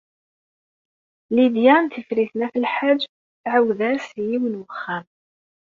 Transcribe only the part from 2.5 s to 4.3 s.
Lḥaǧ tɛawed-as i